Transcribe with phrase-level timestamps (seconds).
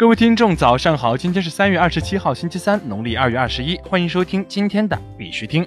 [0.00, 1.14] 各位听众，早上好！
[1.14, 3.76] 今天是三月二十七号，星期三，农历二月二十一。
[3.80, 5.62] 欢迎收听今天的必须听。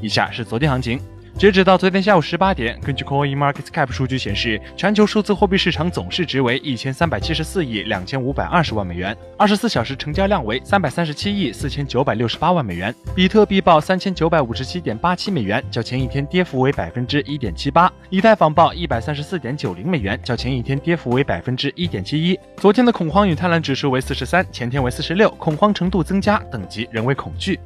[0.00, 1.00] 以下是昨天行情。
[1.40, 12.94] 截止到昨天下午十八点，根据 Coin Market Cap 数据显示，全球数字货币市场总市值为一千三百七十四亿两千五百二十万美元，二十四小时成交量为三百三十七亿四千九百六十八万美元。
[13.14, 22.38] 比特币报三千九百五十七点八七美元，较前一天跌幅为百分之一点七八；以太坊报一百三十四点九零美元，较前一天跌幅为百分之一点七一。
[22.58, 27.58] 昨天的恐慌与贪婪指数为四十三，前天为四十六，恐慌程度增加，等级仍为恐惧。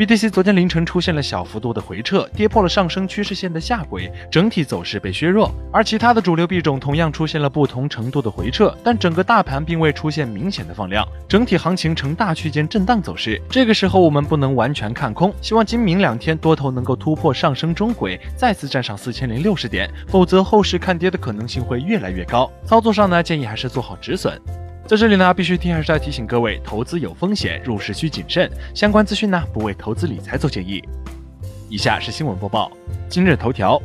[0.00, 5.52] BTC 昨天凌晨出现了小幅度的回撤，跌破了上升趋势线的下轨，整体走势被削弱。
[5.70, 13.38] 而其他的主流币种同样出现了不同程度的回撤，但整个大盘并未出现明显的放量，整体行情呈大区间震荡走势。
[13.50, 22.50] 这个时候我们不能完全看空，希望今明两天多头能够突破上升中轨，再次站上四千零六十点，否则后市看跌的可能性会越来越高。
[22.64, 24.40] 操作上呢，建议还是做好止损。
[24.90, 28.50] 在这里呢，必须听还是要提醒各位，投资有风险，入市需谨慎。
[28.74, 30.82] 相关资讯呢，不为投资理财做建议。
[31.68, 32.72] 以下是新闻播报。
[33.08, 33.80] 今日头条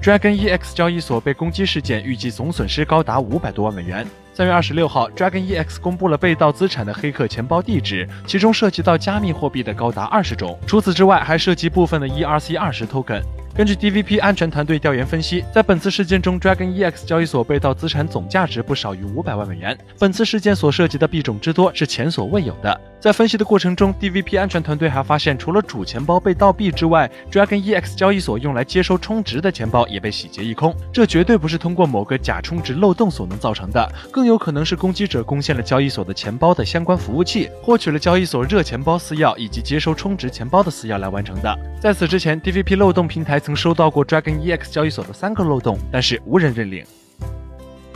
[0.00, 4.06] ：Dragon EX 交易所被攻击事件，预计总损失高达五百多万美元。
[4.32, 13.20] 三月二十六号，Dragon EX 公布了被盗资产的黑客钱包地址，其中涉及到加密货币的高达二十种，除此之外，还涉及部分的 ERC 二十 token。
[13.56, 19.74] 根据 DVP 安全团队调研分析，在本次事件中，Dragon EX 交易所被盗资产总价值不少于五百万美元。
[19.98, 22.78] 本次事件所涉及的币种之多是前所未有的。
[23.00, 30.74] 在分析的过程中，DVP 安全团队还发现，除了主钱包被盗币之外，Dragon EX 交易所用来接收充值的钱包也被洗劫一空。
[30.92, 41.58] 这绝对不是通过某个假充值漏洞所能造成的，更有可能是攻击者攻陷了交易所的钱包的相关服务器，获取了交易所热钱包私钥以及接收充值钱包的私钥来完成的。
[41.80, 43.40] 在此之前，DVP 漏洞平台。
[43.46, 46.84] 曾收到过 Dragon EX 交易所的三个漏洞，但是无人认领。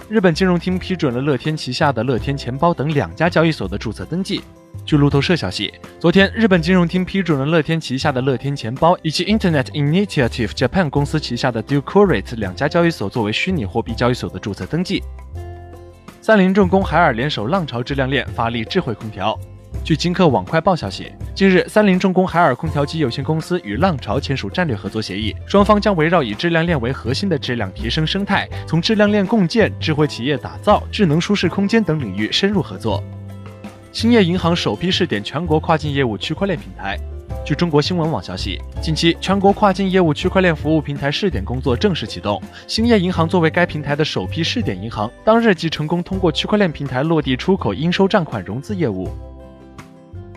[0.09, 4.43] 日本金融厅批准了乐天旗下的乐天钱包等两家交易所的注册登记。
[4.87, 15.03] 据路透社消息，昨天日本金融厅批准了乐天旗下的乐天钱包以及 Internet Initiative Japan 公司旗下的 d u c u r a t e 两家交易所作为虚拟货币交易所的注册登记。
[16.23, 19.37] 三菱重工海尔联手浪潮质量链发力智慧空调。
[19.83, 33.03] 据金客网快报消息，近日，三菱重工海尔空调机有限公司与浪潮签署战略合作协议，双方将围绕以质量链为核心的质量提升生态，从质量链共建、智慧企业打造、智能舒适空间等领域深入合作。
[33.91, 36.97] 兴业银行首批试点全国跨境业务区块链平台。
[37.45, 42.41] 据中国新闻网消息，近期全国跨境业务区块链服务平台试点工作正式启动。
[42.69, 49.09] 兴业银行作为该平台的首批试点银行，当日即成功通过区块链平台落地出口应收账款融资业务。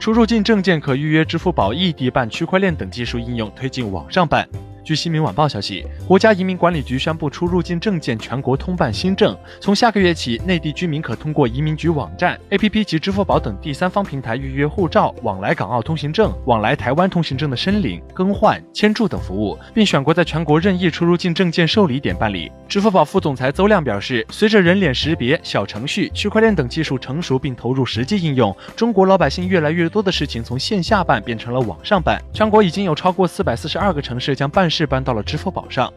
[0.04, 4.46] 出入境证件可预约支付宝异地办区块链等技术应用推进网上办。
[4.84, 22.52] 据新民晚报消息，国家移民管理局宣布出入境证件全国通办新政，从下个月起，内地居民可通过移民局网站、APP 及支付宝等第三方平台预约护照、往来港澳通行证、往来台湾通行证的申领、更换、签注等服务，并选国在全国任意出入境证件受理点办理。
[22.68, 32.22] 支付宝副总裁邹亮表示，随着人脸识别、小程序、区块链等技术成熟并投入实际应用，中国老百姓越来越多的事情从线下办变成了网上办。
[32.34, 35.94] 全国已经有超过四百四十二个城市将办是搬到了支付宝上。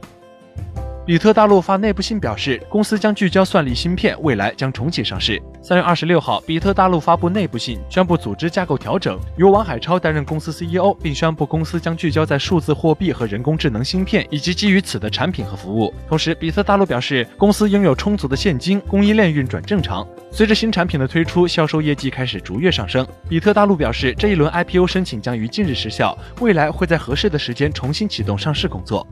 [1.07, 5.41] 比特大陆发内部信表示，公司将聚焦算力芯片，未来将重启上市。
[5.63, 15.95] 三月二十六号，比特大陆发布内部信，宣布组织架构调整，由王海超担任公司 CEO，并宣布公司将聚焦在数字货币和人工智能芯片以及基于此的产品和服务。
[16.09, 20.05] 同时，比特大陆表示，公司拥有充足的现金，供应链运转正常。
[20.33, 23.07] 随着新产品的推出，销售业绩开始逐月上升。
[23.29, 29.07] 比特大陆表示，这一轮 IPO 申请将于近日失效，未来会在合适的时间重新启动上市工作。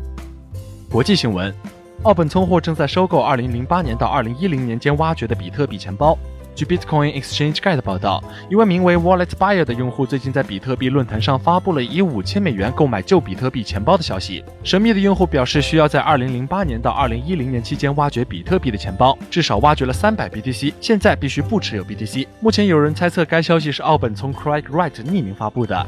[0.91, 1.55] 国际新闻。
[2.03, 6.19] 奥本聪货正在收购2008年到2010年间挖掘的比特币钱包。
[6.55, 14.45] 据 Bitcoin Exchange Guide 报道，一位名为 Wallet Buyer 的用户最近在比特币论坛上发布了以5000美元购买旧比特币钱包的消息。
[14.63, 22.29] 神秘的用户表示，需要在2008年到2010年期间挖掘比特币的钱包，至少挖掘了300 BTC，现在必须不持有 BTC。
[22.39, 25.85] 目前有人猜测该消息是奥本聪 Craig Wright 匿名发布的。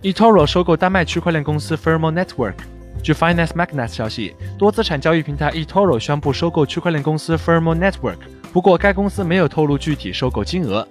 [0.00, 2.54] eToro 收购丹麦区块链公司 Firmo Network。
[3.02, 8.18] 据 Finance Magnet 消息，多资产交易平台 eToro 宣布收购区块链公司 Firmo Network，
[8.52, 10.86] 不过该公司没有透露具体收购金额。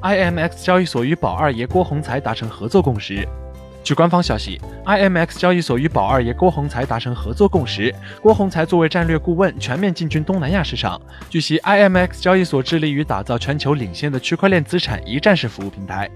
[0.00, 3.26] IMX 交易所与宝二爷郭宏才达成合作共识。
[3.84, 11.00] 据官方消息，IMX 交易所与宝二爷郭宏才达成合作共识，郭宏才作为战略顾问，全面进军东南亚市场。
[11.28, 16.10] 据悉，IMX 交易所致力于打造全球领先的区块链资产一站式服务平台。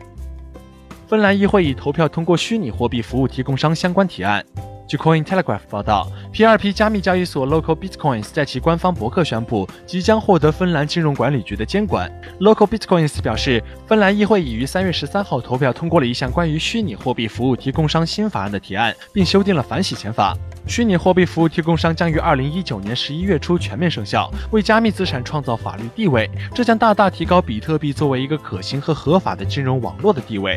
[1.08, 4.44] 芬兰议会已投票通过虚拟货币服务提供商相关提案。
[4.88, 12.09] 据 Coin Telegraph 报道，P2P 加密交易所 Local Bitcoins 在其官方博客宣布，即将获得芬兰金融管理局的监管。
[12.38, 20.37] Local Bitcoins 表示，芬兰议会已于三月十三号投票通过了一项关于虚拟货币服务提供商新法案的提案，并修订了反洗钱法。
[20.69, 30.56] 虚拟货币服务提供商将于二零一九年十一月初全面生效，为加密资产创造法律地位，这将大大提高比特币作为一个可行和合法的金融网络的地位。